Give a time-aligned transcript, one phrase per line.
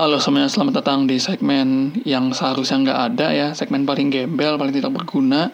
[0.00, 4.72] Halo semuanya, selamat datang di segmen yang seharusnya nggak ada ya, segmen paling gembel, paling
[4.72, 5.52] tidak berguna.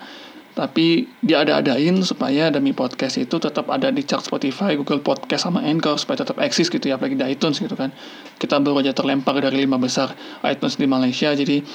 [0.54, 5.67] Tapi dia ada-adain supaya demi podcast itu tetap ada di chart Spotify, Google Podcast, sama
[5.67, 7.90] Anchor supaya tetap eksis gitu ya, apalagi di iTunes gitu kan.
[8.38, 10.14] Kita baru aja terlempar dari lima besar
[10.47, 11.67] iTunes di Malaysia, jadi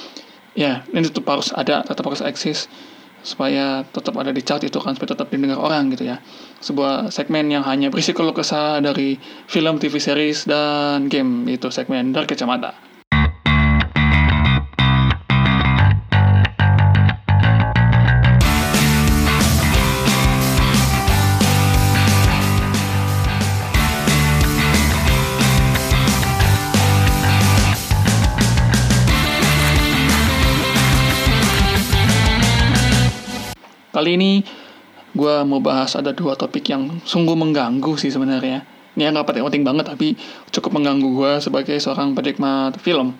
[0.56, 2.72] ya ini tetap harus ada, tetap harus eksis
[3.22, 6.22] supaya tetap ada di chart itu kan supaya tetap didengar orang gitu ya.
[6.62, 9.18] Sebuah segmen yang hanya berisi keluh kesah dari
[9.50, 11.48] film TV series dan game.
[11.50, 12.91] Itu segmen dari kacamata
[34.02, 34.42] Kali ini
[35.14, 38.66] gue mau bahas ada dua topik yang sungguh mengganggu sih sebenarnya.
[38.98, 40.18] Ini nggak penting penting banget tapi
[40.50, 43.14] cukup mengganggu gue sebagai seorang penikmat film.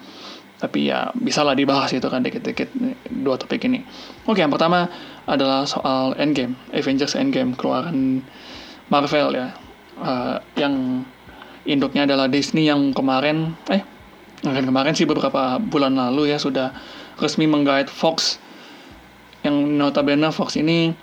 [0.59, 2.75] Tapi ya bisa lah dibahas itu kan dikit-dikit
[3.15, 3.87] dua topik ini.
[4.27, 4.91] Oke, yang pertama
[5.31, 8.27] adalah soal Endgame, Avengers Endgame keluaran
[8.91, 9.55] Marvel ya.
[10.03, 11.07] Uh, yang
[11.63, 13.87] induknya adalah Disney yang kemarin eh
[14.43, 16.75] kemarin sih beberapa bulan lalu ya sudah
[17.23, 18.42] resmi menggait Fox
[19.43, 20.95] yang notabene Fox ini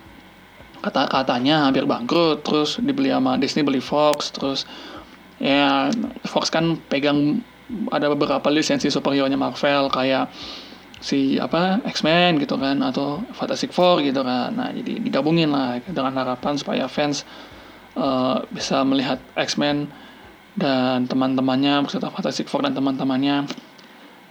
[0.79, 4.63] kata katanya hampir bangkrut terus dibeli sama Disney beli Fox terus
[5.39, 5.91] ya
[6.23, 7.43] Fox kan pegang
[7.91, 10.31] ada beberapa lisensi superhero nya Marvel kayak
[10.99, 14.51] si apa X-Men gitu kan atau Fantastic Four gitu kan.
[14.51, 17.23] Nah jadi digabungin lah dengan harapan supaya fans
[17.95, 19.87] uh, bisa melihat X-Men
[20.59, 23.47] dan teman-temannya beserta Fantastic Four dan teman-temannya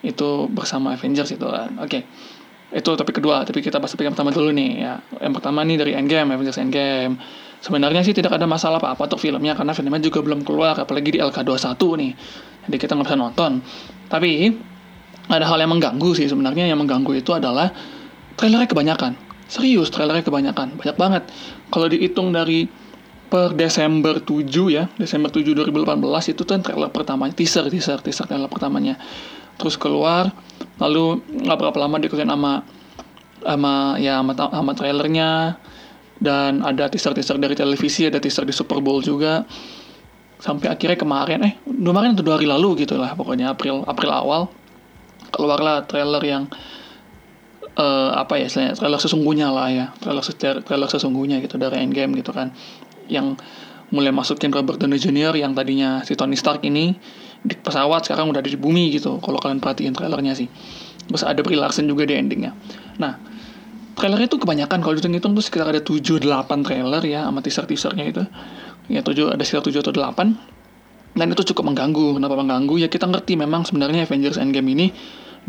[0.04, 1.78] itu bersama Avengers itu kan.
[1.80, 2.04] Oke.
[2.04, 2.36] okay
[2.68, 4.94] itu topik kedua tapi kita bahas topik yang pertama dulu nih ya.
[5.24, 7.16] Yang pertama nih dari Endgame Avengers Endgame.
[7.58, 11.18] Sebenarnya sih tidak ada masalah apa-apa untuk filmnya karena filmnya juga belum keluar apalagi di
[11.18, 12.12] LK21 nih.
[12.68, 13.52] Jadi kita nggak bisa nonton.
[14.06, 14.30] Tapi
[15.28, 16.70] ada hal yang mengganggu sih sebenarnya.
[16.70, 17.72] Yang mengganggu itu adalah
[18.38, 19.12] trailernya kebanyakan.
[19.48, 20.78] Serius trailernya kebanyakan.
[20.78, 21.22] Banyak banget.
[21.72, 22.68] Kalau dihitung dari
[23.28, 28.48] per Desember 7 ya Desember 7 2018 itu kan trailer pertamanya teaser teaser teaser trailer
[28.48, 28.96] pertamanya
[29.58, 30.30] terus keluar
[30.78, 32.62] lalu nggak berapa lama diikutin sama
[33.42, 35.58] sama ya sama, sama trailernya
[36.18, 39.46] dan ada teaser-teaser dari televisi ada teaser di Super Bowl juga
[40.38, 44.42] sampai akhirnya kemarin eh kemarin atau dua hari lalu gitu lah pokoknya April April awal
[45.34, 46.46] keluarlah trailer yang
[47.74, 50.22] uh, apa ya istilahnya trailer sesungguhnya lah ya trailer
[50.62, 52.54] trailer sesungguhnya gitu dari Endgame gitu kan
[53.10, 53.34] yang
[53.88, 55.32] mulai masukin Robert Downey Jr.
[55.34, 56.92] yang tadinya si Tony Stark ini
[57.42, 60.48] di pesawat sekarang udah ada di bumi gitu kalau kalian perhatiin trailernya sih.
[61.08, 62.52] Terus ada Brie juga di endingnya.
[63.00, 63.16] Nah
[63.94, 66.22] trailernya tuh kebanyakan kalau dihitung-hitung tuh sekitar ada 7-8
[66.66, 68.22] trailer ya sama teaser-teasernya itu.
[68.90, 72.20] Ya 7 ada sekitar 7 atau 8 dan itu cukup mengganggu.
[72.20, 72.74] Kenapa mengganggu?
[72.78, 74.86] Ya kita ngerti memang sebenarnya Avengers Endgame ini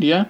[0.00, 0.26] dia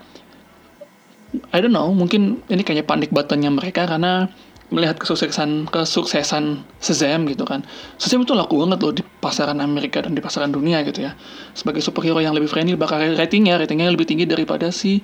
[1.55, 4.27] I don't know mungkin ini kayaknya panik buttonnya mereka karena
[4.71, 7.67] melihat kesuksesan kesuksesan Shazam gitu kan.
[7.99, 11.15] Shazam itu laku banget loh di pasaran Amerika dan di pasaran dunia gitu ya.
[11.53, 15.03] Sebagai superhero yang lebih friendly bakal ratingnya ratingnya lebih tinggi daripada si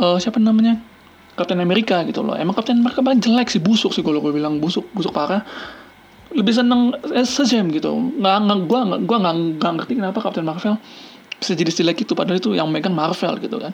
[0.00, 0.80] uh, siapa namanya?
[1.38, 2.34] Captain America gitu loh.
[2.34, 5.44] Emang Captain America paling jelek sih busuk sih kalau gue bilang busuk busuk parah.
[6.32, 7.92] Lebih seneng eh, Shazam gitu.
[7.92, 10.76] Nggak nggak gue nggak gue nggak ngerti kenapa Captain Marvel
[11.38, 13.72] bisa jadi jelek itu padahal itu yang megang Marvel gitu kan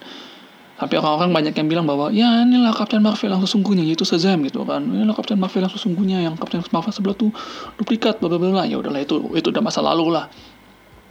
[0.75, 4.67] tapi orang-orang banyak yang bilang bahwa ya inilah Captain Marvel yang sesungguhnya yaitu Shazam gitu
[4.67, 4.83] kan.
[4.83, 7.31] Inilah Captain Marvel yang sesungguhnya yang Captain Marvel sebelah tuh
[7.79, 8.67] duplikat bla bla bla.
[8.67, 10.27] Ya udahlah itu itu udah masa lalu lah.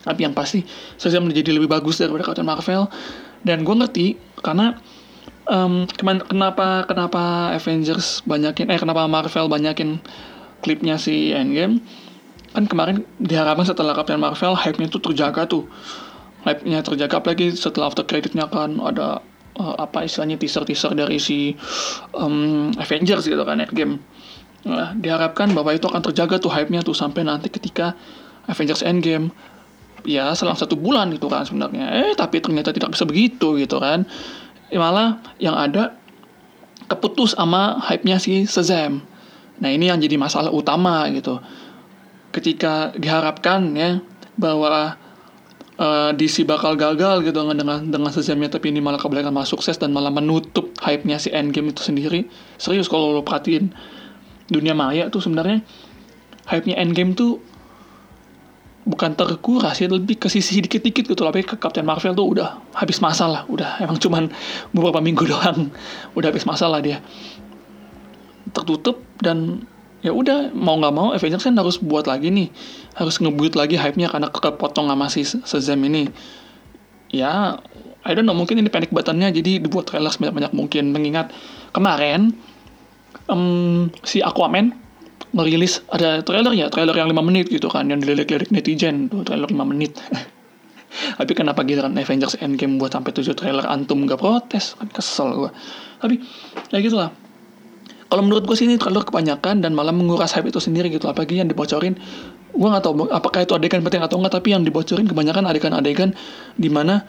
[0.03, 0.67] Tapi yang pasti
[0.99, 2.91] Shazam menjadi lebih bagus daripada Captain Marvel
[3.47, 4.75] dan gue ngerti karena
[5.47, 5.87] um,
[6.27, 10.03] kenapa kenapa Avengers banyakin eh kenapa Marvel banyakin
[10.59, 11.79] klipnya si Endgame
[12.51, 15.67] kan kemarin diharapkan setelah Captain Marvel hype-nya tuh terjaga tuh
[16.43, 19.23] hype-nya terjaga apalagi setelah after credit-nya kan ada
[19.59, 21.53] uh, apa istilahnya teaser-teaser dari si
[22.13, 24.01] um, Avengers gitu kan Endgame.
[24.63, 27.99] Nah, diharapkan bahwa itu akan terjaga tuh hype-nya tuh sampai nanti ketika
[28.47, 29.31] Avengers Endgame
[30.03, 32.07] ya selang satu bulan itu kan sebenarnya.
[32.07, 34.07] Eh tapi ternyata tidak bisa begitu gitu kan.
[34.71, 35.93] Ya, malah yang ada
[36.87, 39.03] keputus sama hype-nya si Shazam.
[39.59, 41.39] Nah ini yang jadi masalah utama gitu.
[42.33, 44.01] Ketika diharapkan ya
[44.39, 44.97] bahwa
[45.77, 49.77] uh, DC bakal gagal gitu dengan dengan dengan sejamnya tapi ini malah kebalikan malah sukses
[49.79, 52.27] dan malah menutup hype-nya si Endgame itu sendiri.
[52.57, 53.73] Serius kalau lo perhatiin
[54.51, 55.63] dunia maya tuh sebenarnya
[56.49, 57.39] hype-nya Endgame tuh
[58.83, 62.99] bukan terkuras ya lebih ke sisi dikit-dikit gitu tapi ke Captain Marvel tuh udah habis
[62.99, 64.27] masalah udah emang cuman
[64.75, 65.71] beberapa minggu doang
[66.19, 66.99] udah habis masalah dia
[68.51, 69.63] tertutup dan
[70.03, 72.51] ya udah mau nggak mau Avengers kan harus buat lagi nih.
[72.99, 76.11] Harus ngebut lagi hype-nya karena kepotong sama si Shazam ini.
[77.09, 77.57] Ya
[78.03, 80.91] I don't know mungkin ini panic buttonnya jadi dibuat trailer sebanyak-banyak mungkin.
[80.91, 81.31] Mengingat
[81.71, 82.35] kemarin
[83.31, 84.75] um, si Aquaman
[85.33, 89.07] merilis ada trailer ya trailer yang 5 menit gitu kan yang dilirik-lirik netizen.
[89.07, 89.95] Tuh trailer 5 menit.
[91.17, 94.75] Tapi kenapa giliran Avengers Endgame buat sampai 7 trailer antum gak protes?
[94.77, 95.49] Kan kesel gua.
[96.03, 96.19] Tapi
[96.69, 97.22] ya gitulah
[98.09, 101.07] kalau menurut gue sih ini trailer kebanyakan dan malah menguras hype itu sendiri gitu.
[101.09, 101.97] Apalagi yang dibocorin
[102.53, 106.13] gue nggak tahu apakah itu adegan penting atau enggak tapi yang dibocorin kebanyakan adegan-adegan
[106.53, 107.01] di mana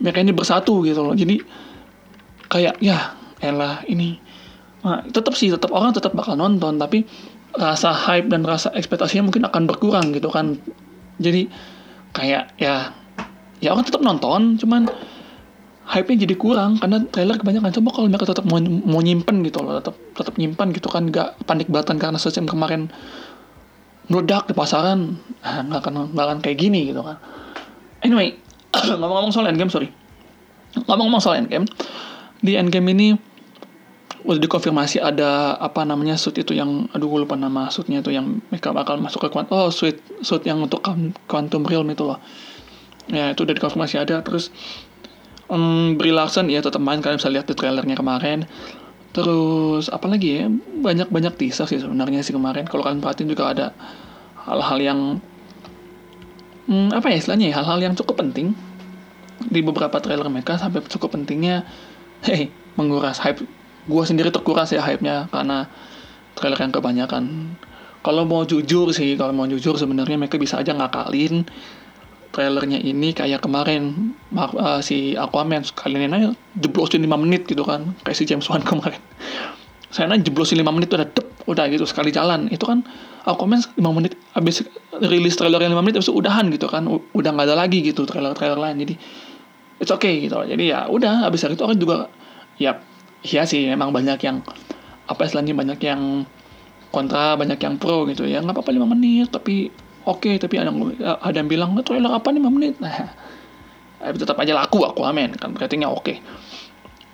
[0.00, 1.14] mereka ini bersatu gitu loh.
[1.16, 1.40] Jadi
[2.48, 4.16] kayak ya elah ini.
[4.86, 7.04] Nah, tetap sih tetap orang tetap bakal nonton tapi
[7.56, 10.56] rasa hype dan rasa ekspektasinya mungkin akan berkurang gitu kan.
[11.20, 11.48] Jadi
[12.16, 12.92] kayak ya
[13.60, 14.88] ya orang tetap nonton cuman
[15.86, 19.78] hype-nya jadi kurang karena trailer kebanyakan coba kalau mereka tetap mau, mau nyimpen gitu loh
[19.78, 22.90] tetap tetap nyimpan gitu kan gak panik batan karena sistem kemarin
[24.06, 25.18] meledak di pasaran.
[25.42, 27.18] Ah, nggak akan nggak akan kayak gini gitu kan.
[28.02, 28.38] Anyway
[28.98, 29.90] ngomong-ngomong soal endgame sorry.
[30.86, 31.66] Ngomong-ngomong soal endgame
[32.42, 33.08] di endgame ini
[34.26, 38.42] udah dikonfirmasi ada apa namanya suit itu yang aduh gue lupa nama suitnya itu yang
[38.50, 40.82] mereka bakal masuk ke quantum oh suit suit yang untuk
[41.30, 42.18] quantum realm itu loh.
[43.06, 44.50] Ya itu udah dikonfirmasi ada terus
[45.50, 48.46] um, Brie Larson ya tetap main kalian bisa lihat di trailernya kemarin.
[49.14, 50.46] Terus apa lagi ya?
[50.82, 52.68] Banyak banyak teaser sih sebenarnya sih kemarin.
[52.68, 53.66] Kalau kalian perhatiin juga ada
[54.44, 55.00] hal-hal yang
[56.68, 57.54] hmm, apa ya istilahnya ya?
[57.62, 58.52] Hal-hal yang cukup penting
[59.40, 61.64] di beberapa trailer mereka sampai cukup pentingnya
[62.24, 63.40] hey menguras hype.
[63.86, 65.70] Gue sendiri terkuras ya hype-nya karena
[66.36, 67.24] trailer yang kebanyakan.
[68.04, 71.42] Kalau mau jujur sih kalau mau jujur sebenarnya mereka bisa aja ngakalin
[72.32, 74.14] trailernya ini kayak kemarin.
[74.34, 76.28] Uh, si Aquaman sekalian aja
[76.58, 77.94] jeblosin 5 menit gitu kan.
[78.02, 79.00] Kayak si James Wan kemarin.
[79.90, 82.50] Saya jeblosin 5 menit udah dep udah gitu sekali jalan.
[82.50, 82.82] Itu kan
[83.26, 84.66] Aquaman 5 menit habis
[84.98, 86.86] rilis trailer yang 5 menit habis udahan gitu kan.
[86.90, 88.82] Udah nggak ada lagi gitu trailer-trailer lain.
[88.82, 88.94] Jadi
[89.80, 90.36] it's okay gitu.
[90.42, 92.10] Jadi ya udah habis itu orang juga
[92.56, 92.80] ya
[93.26, 94.40] iya sih emang banyak yang
[95.06, 96.02] apa istilahnya banyak yang
[96.90, 98.44] kontra banyak yang pro gitu ya.
[98.44, 102.30] Nggak apa-apa 5 menit tapi oke okay, tapi ada yang ada yang bilang trailer apa
[102.30, 103.12] nih 5 menit nah
[104.00, 106.16] tapi tetap aja laku aku amin kan ratingnya oke okay.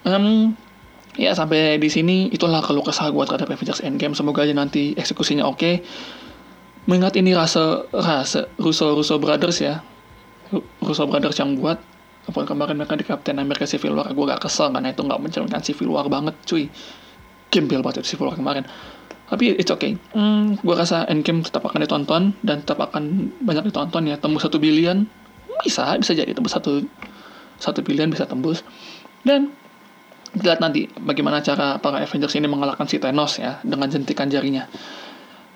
[0.05, 0.53] um,
[1.17, 5.49] ya sampai di sini itulah kalau kesal gue terhadap Avengers Endgame semoga aja nanti eksekusinya
[5.49, 5.75] oke okay.
[6.85, 9.81] mengingat ini rasa rasa Russo Russo Brothers ya
[10.85, 11.81] Russo Brothers yang buat
[12.23, 15.63] apalagi kemarin mereka di Captain America Civil War gue gak kesel karena itu gak mencerminkan
[15.65, 16.71] Civil War banget cuy
[17.51, 18.63] gembel banget Civil War kemarin
[19.33, 19.97] tapi it's okay.
[20.13, 24.21] Hmm, gue rasa Endgame tetap akan ditonton dan tetap akan banyak ditonton ya.
[24.21, 25.09] Tembus satu billion.
[25.65, 26.85] Bisa bisa jadi tembus satu
[27.57, 28.61] satu billion bisa tembus.
[29.25, 29.57] Dan
[30.37, 34.69] lihat nanti bagaimana cara para Avengers ini mengalahkan si Thanos ya dengan jentikan jarinya.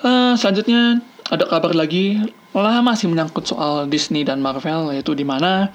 [0.00, 2.17] Uh, selanjutnya ada kabar lagi.
[2.56, 5.69] Lah masih menyangkut soal Disney dan Marvel yaitu di mana?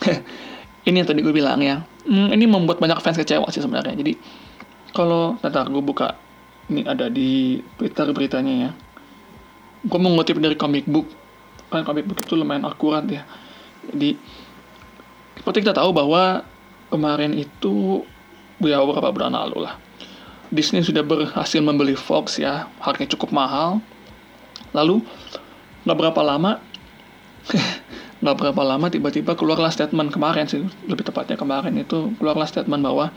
[0.88, 1.84] Ini yang tadi gue bilang ya.
[2.08, 3.92] Hmm, ini membuat banyak fans kecewa sih sebenarnya.
[3.92, 4.16] Jadi
[4.96, 6.16] kalau ntar gue buka
[6.70, 8.70] ini ada di Twitter beritanya ya
[9.84, 11.08] gue mengutip dari comic book.
[11.72, 13.24] Kan comic book itu lumayan akurat ya.
[13.88, 14.18] Jadi
[15.40, 16.44] seperti kita tahu bahwa
[16.92, 18.04] kemarin itu
[18.60, 19.80] ya beberapa bulan lalu lah.
[20.50, 23.80] Disney sudah berhasil membeli Fox ya harganya cukup mahal.
[24.76, 25.00] Lalu
[25.88, 26.60] nggak berapa lama
[28.20, 33.08] nggak berapa lama tiba-tiba keluarlah statement kemarin sih lebih tepatnya kemarin itu keluarlah statement bahwa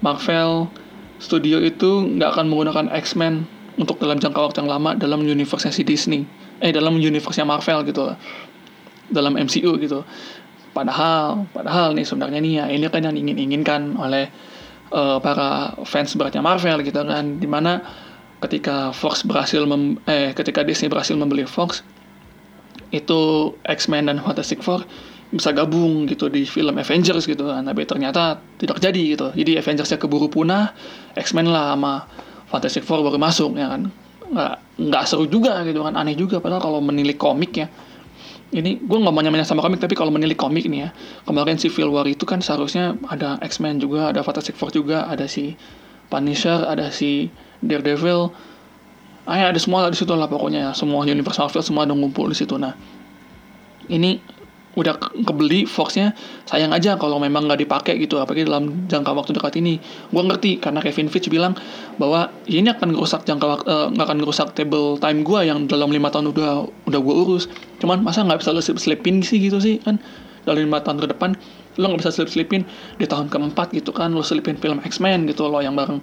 [0.00, 0.72] Marvel
[1.18, 3.46] studio itu nggak akan menggunakan X-Men
[3.78, 6.26] untuk dalam jangka waktu yang lama dalam universe si Disney.
[6.62, 8.16] Eh dalam universe Marvel gitu lah
[9.10, 10.06] dalam MCU gitu.
[10.74, 14.30] Padahal padahal nih sebenarnya nih ya ini kan yang ingin inginkan oleh
[14.90, 17.38] uh, para fans beratnya Marvel gitu kan.
[17.38, 17.82] Di mana
[18.42, 21.82] ketika Fox berhasil mem eh ketika Disney berhasil membeli Fox
[22.94, 24.86] itu X-Men dan Fantastic Four
[25.34, 27.66] bisa gabung gitu di film Avengers gitu kan.
[27.66, 29.26] Tapi ternyata tidak jadi gitu.
[29.34, 30.70] Jadi Avengersnya keburu punah
[31.18, 32.06] X-Men lah sama
[32.48, 33.90] Fantastic Four baru masuk ya kan.
[34.30, 35.98] Nggak nggak seru juga gitu kan.
[35.98, 37.66] Aneh juga padahal kalau menilik komik ya.
[38.54, 40.90] Ini gue nggak mau nyamain sama komik tapi kalau menilik komik nih ya.
[41.26, 45.58] Kemarin Civil War itu kan seharusnya ada X-Men juga ada Fantastic Four juga ada si
[46.06, 48.30] Punisher ada si Daredevil.
[49.26, 50.72] Ah ya ada semua di situ lah pokoknya ya.
[50.78, 52.54] Semua Universal Marvel semua ada ngumpul di situ.
[52.54, 52.78] Nah
[53.90, 54.22] ini
[54.74, 56.14] udah kebeli Foxnya
[56.50, 59.78] sayang aja kalau memang nggak dipakai gitu apalagi dalam jangka waktu dekat ini.
[60.10, 61.54] Gue ngerti karena Kevin Fitch bilang
[61.98, 66.10] bahwa ini akan ngerusak jangka waktu uh, akan ngerusak table time gue yang dalam lima
[66.10, 67.46] tahun udah udah gue urus.
[67.78, 70.02] Cuman masa nggak bisa lo slip slipin sih gitu sih kan?
[70.44, 71.38] Dalam lima tahun ke depan
[71.78, 72.62] lo nggak bisa slip slipin
[72.98, 75.98] di tahun keempat gitu kan lo slipin film X-Men gitu lo yang bareng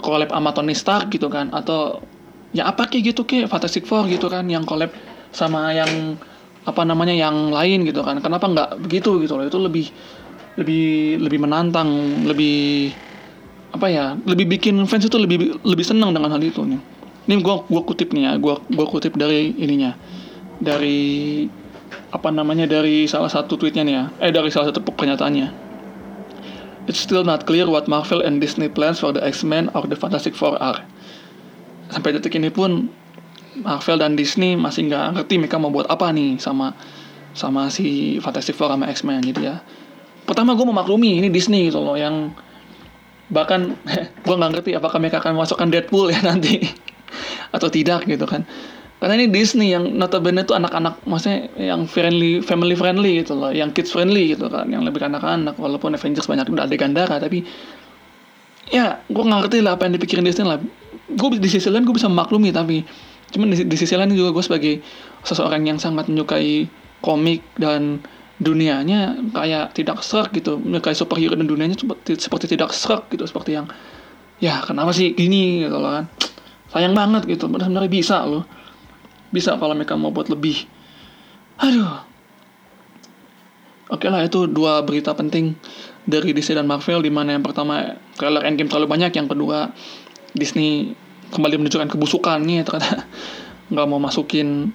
[0.00, 2.04] collab sama Tony Stark gitu kan atau
[2.52, 4.92] ya apa kayak gitu kayak Fantastic Four gitu kan yang collab
[5.34, 6.18] sama yang
[6.64, 8.20] apa namanya yang lain gitu kan.
[8.24, 9.44] Kenapa nggak begitu gitu loh?
[9.44, 9.88] Itu lebih
[10.56, 11.88] lebih lebih menantang
[12.24, 12.90] lebih
[13.74, 16.80] apa ya lebih bikin fans itu lebih lebih senang dengan hal itu nih.
[17.24, 19.96] Ini gue gua kutip nih ya gue gua kutip dari ininya.
[20.62, 21.44] Dari
[22.14, 24.04] apa namanya dari salah satu tweetnya nih ya.
[24.22, 25.66] Eh dari salah satu pernyataannya.
[26.84, 30.36] It's still not clear what Marvel and Disney plans for the X-Men or the Fantastic
[30.36, 30.84] Four are.
[31.88, 32.92] Sampai detik ini pun
[33.62, 36.74] Marvel dan Disney masih nggak ngerti mereka mau buat apa nih sama
[37.34, 39.62] sama si Fantastic Four sama X-Men gitu ya.
[40.24, 42.34] Pertama gue memaklumi ini Disney gitu loh yang
[43.30, 43.74] bahkan
[44.24, 46.62] gue nggak ngerti apakah mereka akan masukkan Deadpool ya nanti
[47.56, 48.46] atau tidak gitu kan.
[49.02, 53.68] Karena ini Disney yang notabene itu anak-anak maksudnya yang friendly family friendly gitu loh yang
[53.74, 55.58] kids friendly gitu kan yang lebih anak-anak.
[55.60, 57.44] Walaupun Avengers banyak udah adegan darah tapi
[58.72, 60.62] ya gue nggak ngerti lah apa yang dipikirin Disney lah.
[61.04, 62.80] Gue di sisi lain gue bisa memaklumi tapi
[63.34, 64.74] cuman di, di sisi lain juga gue sebagai
[65.26, 66.70] seseorang yang sangat menyukai
[67.02, 67.98] komik dan
[68.38, 70.56] dunianya kayak tidak serak gitu.
[70.62, 73.66] Menyukai superhero dan dunianya seperti, seperti tidak serak gitu seperti yang
[74.38, 75.66] ya kenapa sih gini?
[75.66, 76.06] gitu loh kan.
[76.70, 78.46] Sayang banget gitu sebenarnya bisa loh.
[79.34, 80.66] Bisa kalau mereka mau buat lebih.
[81.58, 82.14] Aduh.
[83.92, 85.54] Oke lah itu dua berita penting
[86.08, 89.72] dari DC dan Marvel di mana yang pertama trailer Endgame terlalu banyak yang kedua
[90.32, 90.96] Disney
[91.32, 93.06] kembali menunjukkan kebusukannya ternyata
[93.72, 94.72] nggak mau masukin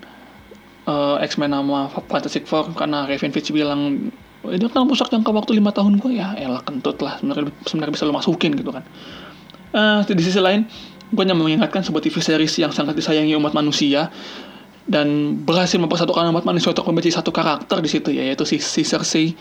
[0.89, 4.09] uh, X-Men sama Fantastic Four karena Kevin Feige bilang
[4.47, 8.07] ini kan rusak jangka waktu lima tahun gue ya elah kentut lah sebenarnya sebenarnya bisa
[8.07, 8.83] lo masukin gitu kan.
[9.69, 10.65] Uh, di sisi lain
[11.09, 14.09] gue hanya mengingatkan sebuah TV series yang sangat disayangi umat manusia
[14.89, 18.81] dan berhasil mempersatukan umat manusia untuk membenci satu karakter di situ ya yaitu si, si
[18.81, 19.37] Cersei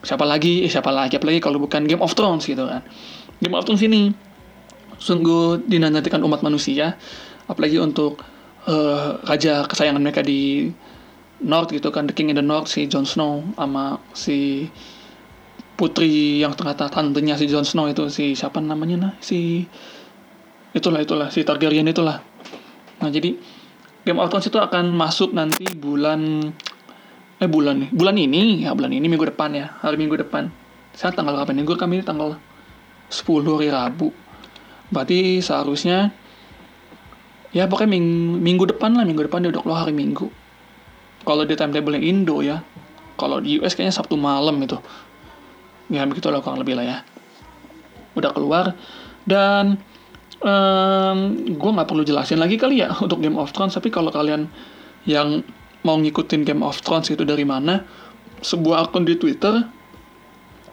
[0.00, 0.64] siapa lagi?
[0.64, 1.20] Eh, siapa lagi?
[1.20, 2.82] Apalagi kalau bukan Game of Thrones gitu kan.
[3.40, 4.12] Game of Thrones ini
[5.00, 7.00] sungguh dinantikan umat manusia
[7.48, 8.20] apalagi untuk
[8.68, 10.68] uh, raja kesayangan mereka di
[11.40, 14.68] North gitu kan The King in the North si Jon Snow sama si
[15.80, 19.64] putri yang ternyata tantenya si Jon Snow itu si siapa namanya nah si
[20.76, 22.20] itulah itulah si Targaryen itulah.
[23.00, 23.34] Nah jadi
[24.04, 26.52] Game of Thrones itu akan masuk nanti bulan
[27.40, 30.52] eh bulan nih bulan ini ya bulan ini minggu depan ya hari minggu depan.
[30.92, 31.56] Saya tanggal berapa?
[31.56, 32.36] Nih gue kami tanggal
[33.08, 34.12] 10 hari Rabu
[34.90, 36.10] berarti seharusnya
[37.50, 38.06] ya pokoknya ming
[38.42, 40.30] minggu depan lah minggu depan dia udah keluar hari Minggu.
[41.26, 42.62] Kalau di timetable Indo ya
[43.18, 44.78] kalau di US kayaknya Sabtu malam itu
[45.90, 46.98] ya begitu lah kurang lebih lah ya.
[48.18, 48.74] Udah keluar
[49.26, 49.78] dan
[50.42, 54.48] um, gue nggak perlu jelasin lagi kali ya untuk Game of Thrones tapi kalau kalian
[55.08, 55.44] yang
[55.86, 57.84] mau ngikutin Game of Thrones itu dari mana
[58.40, 59.79] sebuah akun di Twitter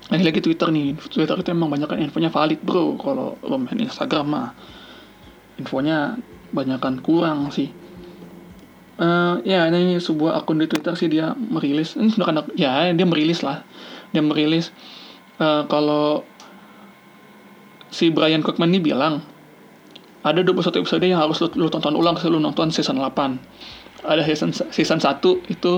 [0.07, 2.95] lagi lagi Twitter nih Twitter itu emang banyak kan infonya valid bro.
[2.95, 4.47] Kalau lo main Instagram mah
[5.59, 6.15] infonya
[6.55, 7.71] banyak kan kurang sih.
[8.97, 11.99] Uh, ya ini sebuah akun di Twitter sih dia merilis.
[11.99, 13.67] Ini sudah kan ya dia merilis lah.
[14.15, 14.71] Dia merilis
[15.43, 16.23] uh, kalau
[17.91, 19.23] si Brian Cookman ini bilang
[20.23, 23.39] ada 21 episode yang harus lu, lu tonton ulang sebelum nonton season 8
[24.03, 25.73] ada season season 1 itu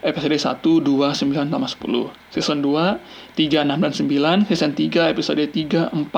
[0.00, 2.96] episode 1, 2, 9, sama 10 season 2,
[3.36, 6.08] 3, 6, dan 9 season 3, episode 3, 4,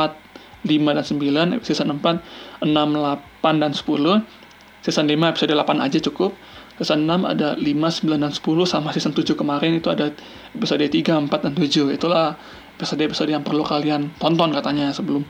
[0.62, 1.04] 5, dan
[1.58, 2.22] 9 season 4,
[2.62, 6.34] 6, 8, dan 10 season 5 episode 8 aja cukup.
[6.78, 9.78] Season 6 ada 5, 9, dan 10 sama season 7 kemarin.
[9.78, 10.10] Itu ada
[10.54, 12.38] episode 3, 4, dan 7 itulah
[12.78, 15.22] episode-episode yang perlu kalian tonton katanya sebelum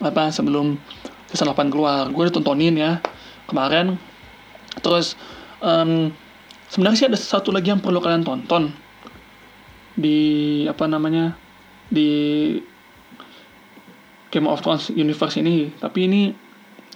[0.00, 0.80] apa sebelum
[1.28, 2.08] season 8 keluar.
[2.12, 3.00] Gue udah tontonin ya
[3.48, 3.96] kemarin.
[4.80, 5.18] Terus
[5.60, 6.12] um,
[6.68, 8.72] sebenarnya sih ada satu lagi yang perlu kalian tonton.
[9.98, 10.18] Di
[10.70, 11.34] apa namanya
[11.90, 12.54] di
[14.28, 15.72] Game of Thrones universe ini.
[15.74, 16.22] Tapi ini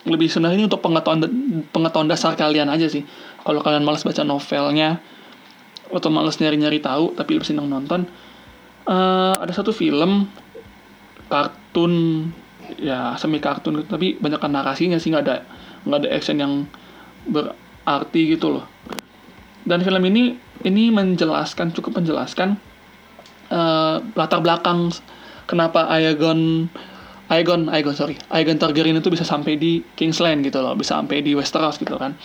[0.02, 1.21] lebih sebenarnya ini untuk pengetahuan
[1.73, 3.02] pengetahuan dasar kalian aja sih.
[3.43, 5.00] Kalau kalian malas baca novelnya
[5.93, 8.09] atau malas nyari-nyari tahu tapi lebih senang nonton
[8.88, 10.25] uh, ada satu film
[11.29, 11.93] kartun
[12.81, 13.88] ya semi kartun gitu.
[13.99, 15.37] Tapi banyak narasinya sih nggak ada
[15.88, 16.52] nggak ada action yang
[17.26, 18.67] berarti gitu loh
[19.66, 22.59] dan film ini ini menjelaskan cukup menjelaskan
[23.50, 24.90] uh, latar belakang
[25.47, 26.66] kenapa Aegon
[27.31, 31.33] Aegon Aegon sorry Aegon Targaryen itu bisa sampai di Kingsland gitu loh bisa sampai di
[31.38, 32.19] Westeros gitu kan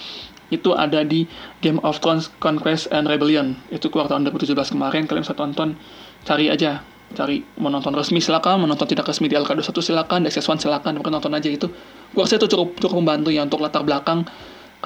[0.47, 1.27] itu ada di
[1.59, 5.75] Game of Thrones Conquest and Rebellion itu keluar tahun 2017 kemarin kalian bisa tonton
[6.23, 6.81] cari aja
[7.15, 10.99] cari mau nonton resmi silakan, menonton tidak resmi di Alkado 1 silakan, di XS1 silakan,
[10.99, 11.71] mungkin nonton aja itu.
[12.11, 14.27] Gua rasa itu cukup cukup membantu ya untuk latar belakang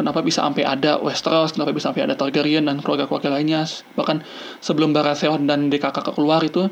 [0.02, 3.70] kenapa bisa sampai ada Westeros, kenapa bisa sampai ada Targaryen dan keluarga-keluarga lainnya.
[3.94, 4.26] Bahkan
[4.58, 6.66] sebelum Baratheon dan DKK keluar itu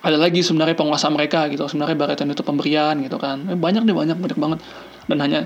[0.00, 1.68] ada lagi sebenarnya penguasa mereka gitu.
[1.68, 3.44] Sebenarnya Baratheon itu pemberian gitu kan.
[3.52, 4.58] Eh, banyak deh banyak banyak banget.
[5.04, 5.40] Dan hanya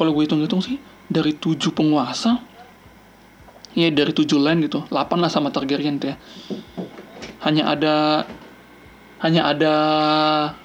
[0.00, 2.40] kalau gue hitung-hitung sih dari tujuh penguasa
[3.76, 6.16] ya dari tujuh land gitu 8 lah sama Targaryen tuh ya
[7.46, 7.94] hanya ada
[9.22, 9.74] hanya ada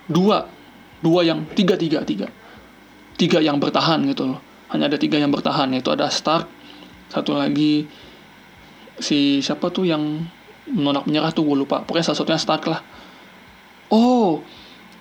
[0.09, 0.49] dua
[1.01, 2.29] dua yang tiga tiga tiga
[3.17, 4.39] tiga yang bertahan gitu loh
[4.73, 6.49] hanya ada tiga yang bertahan yaitu ada Stark
[7.13, 7.85] satu lagi
[8.97, 10.25] si siapa tuh yang
[10.65, 11.85] menolak menyerah tuh gue lupa.
[11.85, 12.81] Pokoknya salah satunya Stark lah.
[13.93, 14.41] Oh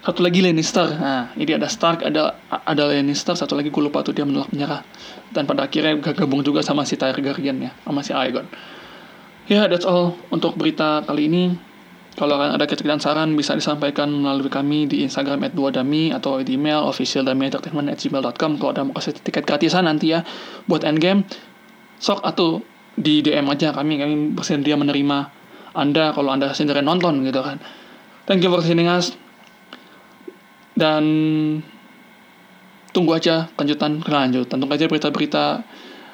[0.05, 0.93] satu lagi Lannister.
[0.93, 4.85] Nah ini ada Stark ada ada Lannister satu lagi gue lupa tuh dia menolak menyerah.
[5.33, 8.45] Dan pada akhirnya gabung juga sama si Targaryen ya sama si Aegon.
[9.49, 11.57] Ya yeah, that's all untuk berita kali ini
[12.13, 16.85] kalau ada kritikan saran bisa disampaikan melalui kami di Instagram at 2dami atau di email
[16.85, 20.21] officialdamientertainment at gmail.com kalau ada mau kasih tiket gratisan nanti ya
[20.69, 21.25] buat endgame
[21.97, 22.61] sok atau
[22.93, 25.33] di DM aja kami kami bersedia menerima
[25.73, 27.57] anda kalau anda sendiri nonton gitu kan
[28.29, 29.17] thank you for listening us
[30.77, 31.05] dan
[32.93, 35.65] tunggu aja kelanjutan kelanjutan tunggu aja berita-berita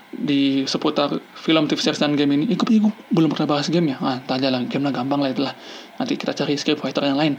[0.08, 2.44] di seputar film, TV series dan game ini.
[2.56, 4.00] Ikut gue belum pernah bahas game ya.
[4.00, 5.52] Ah, tanya lah, game lah gampang lah itulah.
[5.98, 7.34] Nanti kita cari script writer yang lain.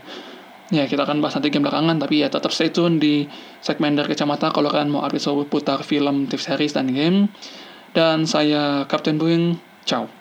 [0.69, 3.25] Ya, kita akan bahas nanti game belakangan, tapi ya tetap stay tune di
[3.57, 7.25] segmen dari kacamata kalau kalian mau update seputar film, TV series, dan game.
[7.89, 10.18] Dan saya Captain Boeing, ciao.